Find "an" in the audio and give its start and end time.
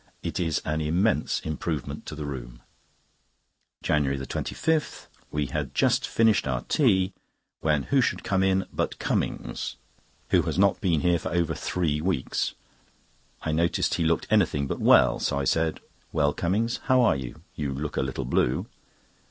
0.65-0.81